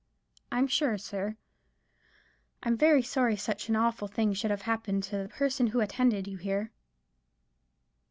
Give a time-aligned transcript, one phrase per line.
[0.51, 1.37] I'm sure, sir,
[2.63, 6.27] I'm very sorry such an awful thing should have happened to the—the person who attended
[6.27, 6.71] you here."